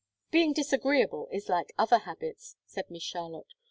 "Being 0.31 0.53
disagreeable 0.53 1.27
is 1.31 1.47
like 1.47 1.75
other 1.77 1.99
habits," 1.99 2.55
said 2.65 2.89
Miss 2.89 3.03
Charlotte. 3.03 3.53